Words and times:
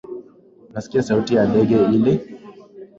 Unasikia 0.69 1.03
sauti 1.03 1.35
ya 1.35 1.45
ndege 1.47 1.75
ile? 1.83 2.39